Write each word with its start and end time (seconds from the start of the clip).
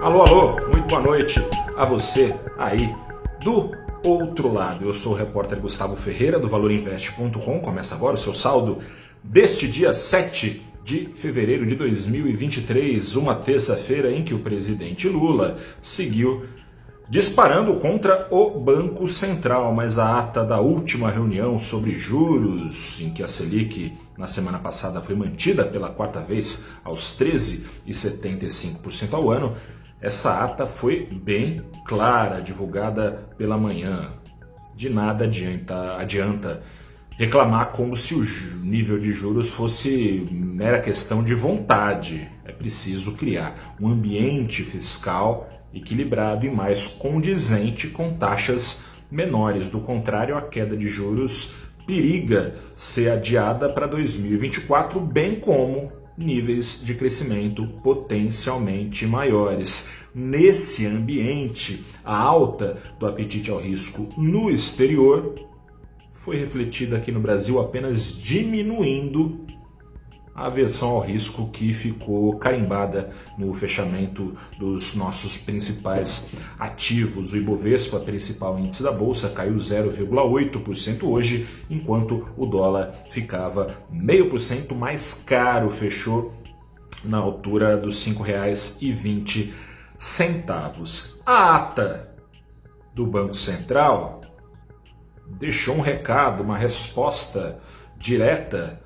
Alô, 0.00 0.22
alô, 0.22 0.56
muito 0.72 0.86
boa 0.88 1.02
noite 1.02 1.38
a 1.76 1.84
você 1.84 2.34
aí 2.56 2.88
do 3.44 3.70
outro 4.02 4.50
lado. 4.50 4.86
Eu 4.86 4.94
sou 4.94 5.12
o 5.12 5.14
repórter 5.14 5.60
Gustavo 5.60 5.94
Ferreira 5.94 6.38
do 6.38 6.48
valorinvest.com. 6.48 7.60
Começa 7.60 7.94
agora 7.94 8.14
o 8.14 8.18
seu 8.18 8.32
saldo 8.32 8.78
deste 9.22 9.68
dia 9.68 9.92
7 9.92 10.66
de 10.82 11.10
fevereiro 11.14 11.66
de 11.66 11.74
2023, 11.74 13.14
uma 13.14 13.34
terça-feira 13.34 14.10
em 14.10 14.24
que 14.24 14.32
o 14.32 14.38
presidente 14.38 15.06
Lula 15.06 15.58
seguiu 15.82 16.46
disparando 17.10 17.74
contra 17.74 18.26
o 18.30 18.58
Banco 18.58 19.06
Central, 19.06 19.74
mas 19.74 19.98
a 19.98 20.18
ata 20.18 20.42
da 20.44 20.60
última 20.60 21.10
reunião 21.10 21.58
sobre 21.58 21.94
juros, 21.94 23.02
em 23.02 23.10
que 23.10 23.22
a 23.22 23.28
Selic 23.28 23.92
na 24.16 24.26
semana 24.26 24.58
passada 24.58 25.02
foi 25.02 25.14
mantida 25.14 25.62
pela 25.64 25.90
quarta 25.90 26.20
vez 26.20 26.68
aos 26.82 27.18
13,75% 27.18 29.12
ao 29.12 29.30
ano, 29.30 29.54
essa 30.02 30.44
ata 30.44 30.66
foi 30.66 31.06
bem 31.12 31.62
clara, 31.84 32.40
divulgada 32.40 33.28
pela 33.36 33.58
manhã. 33.58 34.14
De 34.74 34.88
nada 34.88 35.24
adianta, 35.24 35.96
adianta 35.96 36.62
reclamar 37.18 37.72
como 37.72 37.94
se 37.94 38.14
o 38.14 38.24
nível 38.64 38.98
de 38.98 39.12
juros 39.12 39.50
fosse 39.50 40.26
mera 40.30 40.80
questão 40.80 41.22
de 41.22 41.34
vontade. 41.34 42.26
É 42.46 42.52
preciso 42.52 43.12
criar 43.12 43.76
um 43.78 43.88
ambiente 43.88 44.62
fiscal 44.62 45.46
equilibrado 45.74 46.46
e 46.46 46.50
mais 46.50 46.86
condizente 46.86 47.88
com 47.88 48.14
taxas 48.14 48.86
menores. 49.10 49.68
Do 49.68 49.80
contrário, 49.80 50.34
a 50.34 50.42
queda 50.42 50.74
de 50.74 50.88
juros 50.88 51.56
periga 51.86 52.54
ser 52.74 53.10
adiada 53.10 53.68
para 53.68 53.86
2024, 53.86 54.98
bem 54.98 55.38
como 55.38 55.92
níveis 56.20 56.82
de 56.84 56.94
crescimento 56.94 57.66
potencialmente 57.82 59.06
maiores. 59.06 59.96
Nesse 60.14 60.86
ambiente, 60.86 61.84
a 62.04 62.16
alta 62.16 62.78
do 62.98 63.06
apetite 63.06 63.50
ao 63.50 63.58
risco 63.58 64.12
no 64.20 64.50
exterior 64.50 65.34
foi 66.12 66.36
refletida 66.36 66.98
aqui 66.98 67.10
no 67.10 67.20
Brasil 67.20 67.58
apenas 67.58 68.14
diminuindo 68.20 69.46
a 70.40 70.46
aversão 70.46 70.88
ao 70.92 71.00
risco 71.00 71.50
que 71.50 71.74
ficou 71.74 72.38
carimbada 72.38 73.12
no 73.36 73.52
fechamento 73.52 74.34
dos 74.58 74.94
nossos 74.94 75.36
principais 75.36 76.34
ativos. 76.58 77.34
O 77.34 77.36
Ibovespa, 77.36 78.00
principal 78.00 78.58
índice 78.58 78.82
da 78.82 78.90
bolsa, 78.90 79.28
caiu 79.28 79.56
0,8% 79.56 81.02
hoje, 81.02 81.46
enquanto 81.68 82.26
o 82.38 82.46
dólar 82.46 83.04
ficava 83.10 83.76
0,5% 83.92 84.74
mais 84.74 85.22
caro, 85.22 85.70
fechou 85.70 86.32
na 87.04 87.18
altura 87.18 87.76
dos 87.76 88.02
R$ 88.06 88.14
5,20. 88.14 89.52
A 91.26 91.56
ata 91.56 92.14
do 92.94 93.06
Banco 93.06 93.34
Central 93.34 94.22
deixou 95.26 95.76
um 95.76 95.82
recado, 95.82 96.42
uma 96.42 96.56
resposta 96.56 97.60
direta 97.98 98.80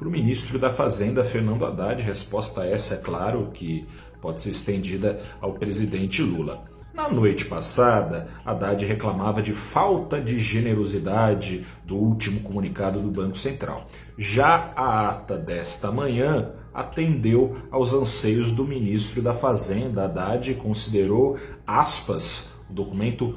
para 0.00 0.08
o 0.08 0.10
ministro 0.10 0.58
da 0.58 0.72
Fazenda, 0.72 1.22
Fernando 1.22 1.66
Haddad. 1.66 2.00
Resposta 2.00 2.64
essa, 2.64 2.94
é 2.94 2.96
claro, 2.96 3.50
que 3.52 3.86
pode 4.18 4.40
ser 4.40 4.50
estendida 4.52 5.20
ao 5.42 5.52
presidente 5.52 6.22
Lula. 6.22 6.64
Na 6.94 7.10
noite 7.10 7.44
passada, 7.44 8.28
Haddad 8.42 8.82
reclamava 8.86 9.42
de 9.42 9.52
falta 9.52 10.18
de 10.18 10.38
generosidade 10.38 11.66
do 11.84 11.96
último 11.96 12.40
comunicado 12.40 12.98
do 13.02 13.10
Banco 13.10 13.38
Central. 13.38 13.86
Já 14.16 14.72
a 14.74 15.10
ata 15.10 15.36
desta 15.36 15.92
manhã 15.92 16.50
atendeu 16.72 17.58
aos 17.70 17.92
anseios 17.92 18.52
do 18.52 18.64
ministro 18.64 19.20
da 19.20 19.34
Fazenda. 19.34 20.04
Haddad 20.04 20.54
considerou, 20.54 21.38
aspas, 21.66 22.54
o 22.70 22.72
documento 22.72 23.36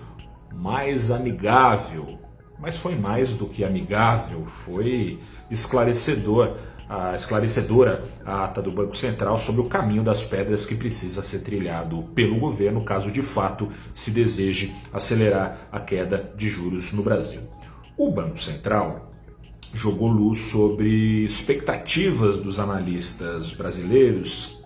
mais 0.50 1.12
amigável 1.12 2.23
mas 2.64 2.78
foi 2.78 2.96
mais 2.96 3.36
do 3.36 3.46
que 3.46 3.62
amigável, 3.62 4.46
foi 4.46 5.20
esclarecedor, 5.52 6.56
a 6.88 7.14
esclarecedora 7.14 8.02
a 8.26 8.46
ata 8.46 8.62
do 8.62 8.72
Banco 8.72 8.96
Central 8.96 9.38
sobre 9.38 9.60
o 9.60 9.66
caminho 9.66 10.02
das 10.02 10.24
pedras 10.24 10.66
que 10.66 10.74
precisa 10.74 11.22
ser 11.22 11.40
trilhado 11.40 12.04
pelo 12.16 12.40
governo 12.40 12.86
caso 12.86 13.12
de 13.12 13.22
fato 13.22 13.68
se 13.94 14.12
deseje 14.12 14.74
acelerar 14.94 15.68
a 15.74 15.80
queda 15.82 16.32
de 16.38 16.48
juros 16.48 16.94
no 16.94 17.04
Brasil. 17.04 17.42
O 17.98 18.10
Banco 18.10 18.40
Central 18.40 19.12
jogou 19.74 20.08
luz 20.08 20.40
sobre 20.40 21.26
expectativas 21.26 22.38
dos 22.40 22.62
analistas 22.62 23.54
brasileiros 23.54 24.64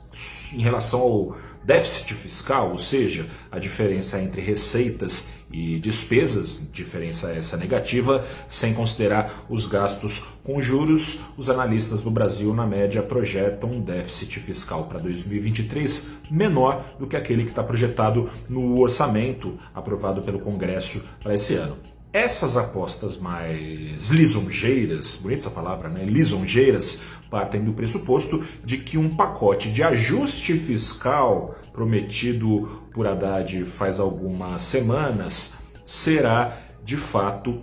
em 0.54 0.62
relação 0.62 1.00
ao 1.00 1.38
déficit 1.64 2.14
fiscal, 2.14 2.72
ou 2.72 2.80
seja, 2.80 3.28
a 3.52 3.58
diferença 3.58 4.22
entre 4.22 4.40
receitas 4.40 5.37
e 5.52 5.80
despesas, 5.80 6.70
diferença 6.72 7.32
essa 7.32 7.58
negativa, 7.58 8.26
sem 8.48 8.74
considerar 8.74 9.46
os 9.50 9.66
gastos 9.66 10.20
com 10.44 10.60
juros, 10.62 11.22
os 11.38 11.50
analistas 11.50 12.04
do 12.04 12.12
Brasil, 12.12 12.54
na 12.54 12.66
média, 12.66 13.02
projetam 13.02 13.72
um 13.72 13.82
déficit 13.82 14.40
fiscal 14.40 14.86
para 14.86 15.00
2023 15.00 16.22
menor 16.30 16.86
do 17.00 17.08
que 17.08 17.16
aquele 17.16 17.44
que 17.44 17.50
está 17.50 17.64
projetado 17.64 18.30
no 18.50 18.80
orçamento 18.80 19.58
aprovado 19.74 20.22
pelo 20.22 20.40
Congresso 20.40 21.06
para 21.22 21.34
esse 21.34 21.56
ano. 21.56 21.97
Essas 22.18 22.58
apostas 22.58 23.16
mais 23.20 24.10
lisonjeiras, 24.10 25.18
bonita 25.22 25.42
essa 25.42 25.52
palavra, 25.52 25.88
né? 25.88 26.04
Lisonjeiras, 26.04 27.06
partem 27.30 27.64
do 27.64 27.74
pressuposto 27.74 28.44
de 28.66 28.80
que 28.80 28.98
um 28.98 29.16
pacote 29.16 29.72
de 29.72 29.84
ajuste 29.84 30.56
fiscal 30.56 31.56
prometido 31.72 32.82
por 32.92 33.06
Haddad 33.06 33.64
faz 33.66 34.00
algumas 34.00 34.64
semanas 34.64 35.60
será 35.86 36.58
de 36.84 36.98
fato 36.98 37.62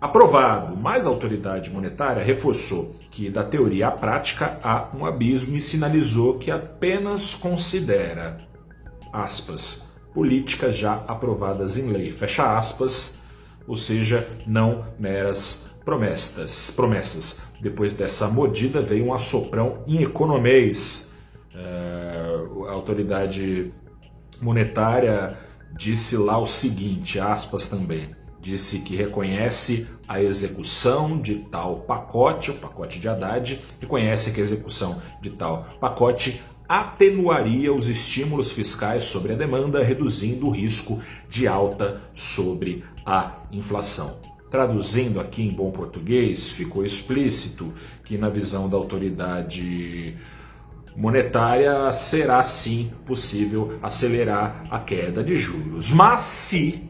aprovado. 0.00 0.74
Mas 0.74 1.06
a 1.06 1.10
autoridade 1.10 1.68
monetária 1.68 2.24
reforçou 2.24 2.96
que 3.10 3.28
da 3.28 3.44
teoria 3.44 3.88
à 3.88 3.90
prática 3.90 4.58
há 4.62 4.88
um 4.96 5.04
abismo 5.04 5.54
e 5.54 5.60
sinalizou 5.60 6.38
que 6.38 6.50
apenas 6.50 7.34
considera 7.34 8.38
aspas 9.12 9.84
políticas 10.14 10.74
já 10.74 10.94
aprovadas 11.06 11.76
em 11.76 11.90
lei, 11.90 12.10
fecha 12.10 12.56
aspas 12.56 13.25
ou 13.66 13.76
seja, 13.76 14.26
não 14.46 14.86
meras 14.98 15.74
promessas. 15.84 16.72
promessas. 16.74 17.42
Depois 17.60 17.94
dessa 17.94 18.28
modida 18.28 18.82
veio 18.82 19.06
um 19.06 19.14
assoprão 19.14 19.82
em 19.86 20.02
economês. 20.02 21.12
É, 21.54 22.36
a 22.68 22.72
autoridade 22.72 23.72
monetária 24.40 25.38
disse 25.76 26.16
lá 26.16 26.38
o 26.38 26.46
seguinte, 26.46 27.18
aspas 27.18 27.68
também, 27.68 28.10
disse 28.40 28.80
que 28.80 28.94
reconhece 28.94 29.88
a 30.06 30.22
execução 30.22 31.20
de 31.20 31.36
tal 31.36 31.80
pacote, 31.80 32.50
o 32.50 32.54
pacote 32.54 33.00
de 33.00 33.08
Haddad, 33.08 33.60
reconhece 33.80 34.32
que 34.32 34.40
a 34.40 34.42
execução 34.42 35.00
de 35.20 35.30
tal 35.30 35.66
pacote 35.80 36.42
atenuaria 36.68 37.72
os 37.72 37.88
estímulos 37.88 38.50
fiscais 38.50 39.04
sobre 39.04 39.32
a 39.32 39.36
demanda, 39.36 39.82
reduzindo 39.82 40.46
o 40.46 40.50
risco 40.50 41.00
de 41.28 41.46
alta 41.46 42.02
sobre 42.12 42.84
a 43.06 43.32
inflação. 43.52 44.20
Traduzindo 44.50 45.20
aqui 45.20 45.42
em 45.42 45.52
bom 45.52 45.70
português, 45.70 46.48
ficou 46.48 46.84
explícito 46.84 47.72
que, 48.04 48.18
na 48.18 48.28
visão 48.28 48.68
da 48.68 48.76
autoridade 48.76 50.16
monetária, 50.96 51.92
será 51.92 52.42
sim 52.42 52.90
possível 53.04 53.78
acelerar 53.82 54.66
a 54.70 54.78
queda 54.78 55.22
de 55.22 55.36
juros. 55.36 55.92
Mas 55.92 56.22
se 56.22 56.88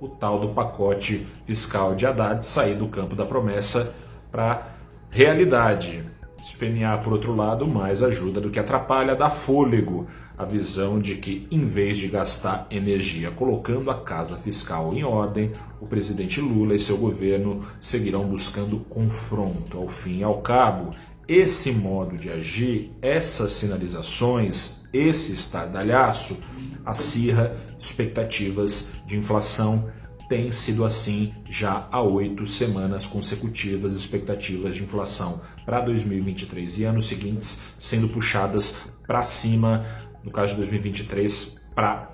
o 0.00 0.08
tal 0.08 0.38
do 0.38 0.48
pacote 0.50 1.26
fiscal 1.46 1.94
de 1.94 2.06
Haddad 2.06 2.44
sair 2.44 2.74
do 2.74 2.88
campo 2.88 3.14
da 3.14 3.24
promessa 3.24 3.94
para 4.30 4.68
realidade. 5.10 6.04
Espenear, 6.40 7.02
por 7.02 7.12
outro 7.12 7.34
lado, 7.34 7.66
mais 7.66 8.02
ajuda 8.02 8.40
do 8.40 8.50
que 8.50 8.58
atrapalha, 8.58 9.16
dá 9.16 9.30
fôlego 9.30 10.06
a 10.36 10.44
visão 10.44 10.98
de 10.98 11.16
que, 11.16 11.46
em 11.50 11.64
vez 11.64 11.98
de 11.98 12.08
gastar 12.08 12.66
energia 12.70 13.30
colocando 13.30 13.90
a 13.90 14.02
casa 14.02 14.36
fiscal 14.36 14.94
em 14.94 15.02
ordem, 15.02 15.52
o 15.80 15.86
presidente 15.86 16.40
Lula 16.40 16.74
e 16.74 16.78
seu 16.78 16.96
governo 16.96 17.64
seguirão 17.80 18.26
buscando 18.26 18.78
confronto. 18.80 19.78
Ao 19.78 19.88
fim 19.88 20.18
e 20.18 20.24
ao 20.24 20.42
cabo, 20.42 20.94
esse 21.26 21.72
modo 21.72 22.16
de 22.16 22.30
agir, 22.30 22.92
essas 23.00 23.52
sinalizações, 23.52 24.88
esse 24.92 25.32
estardalhaço, 25.32 26.42
acirra 26.84 27.56
expectativas 27.78 28.92
de 29.06 29.16
inflação 29.16 29.90
tem 30.28 30.50
sido 30.50 30.84
assim 30.84 31.32
já 31.48 31.86
há 31.90 32.02
oito 32.02 32.46
semanas 32.46 33.06
consecutivas, 33.06 33.94
expectativas 33.94 34.74
de 34.74 34.82
inflação 34.82 35.40
para 35.64 35.80
2023 35.80 36.78
e 36.80 36.84
anos 36.84 37.06
seguintes 37.06 37.62
sendo 37.78 38.08
puxadas 38.08 38.86
para 39.06 39.22
cima, 39.22 39.86
no 40.26 40.32
caso 40.32 40.54
de 40.54 40.56
2023, 40.56 41.68
para 41.72 42.10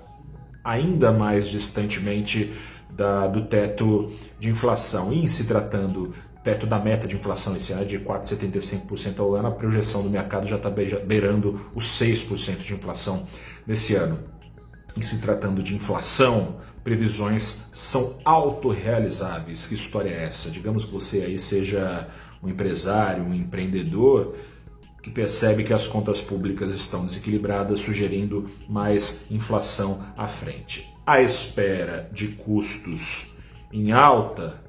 ainda 0.63 1.11
mais 1.11 1.49
distantemente 1.49 2.53
da, 2.91 3.25
do 3.25 3.41
teto 3.41 4.13
de 4.39 4.49
inflação. 4.49 5.11
E 5.11 5.23
em 5.23 5.27
se 5.27 5.45
tratando 5.45 6.13
teto 6.43 6.67
da 6.67 6.77
meta 6.77 7.07
de 7.07 7.15
inflação 7.15 7.55
esse 7.55 7.71
ano 7.71 7.81
é 7.81 7.85
de 7.85 7.97
4,75% 7.99 9.19
ao 9.19 9.33
ano, 9.33 9.47
a 9.47 9.51
projeção 9.51 10.03
do 10.03 10.09
mercado 10.09 10.45
já 10.45 10.57
está 10.57 10.69
beirando 10.69 11.59
os 11.73 11.85
6% 11.85 12.59
de 12.59 12.73
inflação 12.73 13.27
nesse 13.65 13.95
ano. 13.95 14.19
E 14.95 15.03
se 15.03 15.19
tratando 15.19 15.63
de 15.63 15.73
inflação, 15.73 16.57
previsões 16.83 17.69
são 17.73 18.19
autorrealizáveis. 18.23 19.65
Que 19.65 19.73
história 19.73 20.09
é 20.09 20.25
essa? 20.25 20.51
Digamos 20.51 20.85
que 20.85 20.91
você 20.91 21.21
aí 21.21 21.39
seja 21.39 22.09
um 22.43 22.49
empresário, 22.49 23.23
um 23.23 23.33
empreendedor 23.33 24.35
que 25.03 25.11
percebe 25.11 25.65
que 25.65 25.73
as 25.73 25.85
contas 25.85 26.21
públicas 26.21 26.73
estão 26.73 27.05
desequilibradas, 27.05 27.81
sugerindo 27.81 28.49
mais 28.69 29.29
inflação 29.29 30.01
à 30.17 30.25
frente. 30.25 30.89
À 31.05 31.21
espera 31.21 32.09
de 32.13 32.29
custos 32.29 33.35
em 33.71 33.91
alta, 33.91 34.63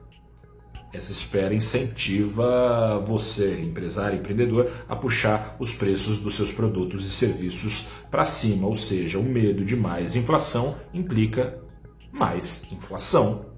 essa 0.93 1.13
espera 1.13 1.55
incentiva 1.55 2.99
você, 3.07 3.61
empresário, 3.61 4.19
empreendedor, 4.19 4.71
a 4.89 4.97
puxar 4.97 5.57
os 5.61 5.73
preços 5.73 6.19
dos 6.19 6.35
seus 6.35 6.51
produtos 6.51 7.07
e 7.07 7.11
serviços 7.11 7.89
para 8.11 8.25
cima, 8.25 8.67
ou 8.67 8.75
seja, 8.75 9.19
o 9.21 9.25
medo 9.25 9.65
de 9.65 9.77
mais 9.77 10.17
inflação 10.17 10.77
implica 10.93 11.63
mais 12.11 12.71
inflação. 12.73 13.54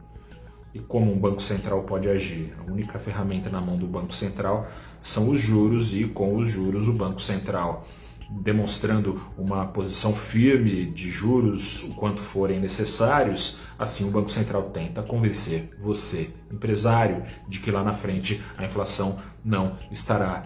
E 0.76 0.78
como 0.80 1.10
um 1.10 1.18
banco 1.18 1.42
central 1.42 1.84
pode 1.84 2.06
agir? 2.06 2.54
A 2.58 2.70
única 2.70 2.98
ferramenta 2.98 3.48
na 3.48 3.62
mão 3.62 3.78
do 3.78 3.86
banco 3.86 4.12
central 4.12 4.68
são 5.00 5.30
os 5.30 5.40
juros 5.40 5.94
e 5.94 6.04
com 6.04 6.36
os 6.36 6.48
juros 6.48 6.86
o 6.86 6.92
banco 6.92 7.22
central 7.22 7.88
demonstrando 8.28 9.22
uma 9.38 9.64
posição 9.64 10.12
firme 10.12 10.84
de 10.84 11.10
juros 11.10 11.84
o 11.84 11.94
quanto 11.94 12.20
forem 12.20 12.60
necessários, 12.60 13.60
assim 13.78 14.06
o 14.06 14.10
Banco 14.10 14.28
Central 14.28 14.64
tenta 14.64 15.02
convencer 15.02 15.70
você, 15.80 16.34
empresário, 16.52 17.24
de 17.48 17.60
que 17.60 17.70
lá 17.70 17.82
na 17.84 17.92
frente 17.92 18.42
a 18.58 18.64
inflação 18.64 19.18
não 19.42 19.78
estará 19.90 20.42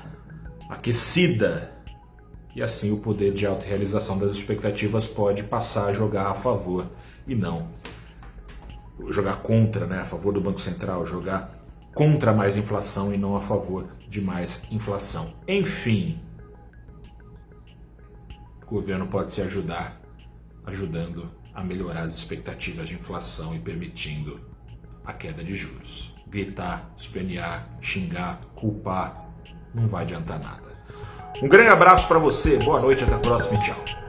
aquecida. 0.68 1.72
E 2.54 2.62
assim 2.62 2.92
o 2.92 2.98
poder 2.98 3.32
de 3.32 3.46
autorrealização 3.46 4.18
das 4.18 4.32
expectativas 4.32 5.06
pode 5.06 5.42
passar 5.44 5.86
a 5.86 5.92
jogar 5.92 6.26
a 6.26 6.34
favor 6.34 6.86
e 7.26 7.34
não 7.34 7.79
jogar 9.10 9.42
contra, 9.42 9.86
né, 9.86 10.00
a 10.00 10.04
favor 10.04 10.32
do 10.32 10.40
Banco 10.40 10.60
Central, 10.60 11.06
jogar 11.06 11.58
contra 11.94 12.32
mais 12.32 12.56
inflação 12.56 13.12
e 13.12 13.18
não 13.18 13.36
a 13.36 13.40
favor 13.40 13.88
de 14.08 14.20
mais 14.20 14.70
inflação. 14.72 15.32
Enfim, 15.46 16.20
o 18.66 18.70
governo 18.70 19.06
pode 19.06 19.32
se 19.32 19.42
ajudar, 19.42 20.00
ajudando 20.64 21.30
a 21.54 21.64
melhorar 21.64 22.02
as 22.02 22.16
expectativas 22.16 22.88
de 22.88 22.94
inflação 22.94 23.54
e 23.54 23.58
permitindo 23.58 24.40
a 25.04 25.12
queda 25.12 25.42
de 25.42 25.54
juros. 25.54 26.14
Gritar, 26.28 26.90
espernear, 26.96 27.68
xingar, 27.80 28.40
culpar, 28.54 29.28
não 29.74 29.88
vai 29.88 30.04
adiantar 30.04 30.40
nada. 30.40 30.70
Um 31.42 31.48
grande 31.48 31.70
abraço 31.70 32.06
para 32.06 32.18
você, 32.18 32.58
boa 32.58 32.80
noite, 32.80 33.02
até 33.02 33.14
a 33.14 33.18
próxima 33.18 33.58
e 33.58 33.62
tchau. 33.62 33.99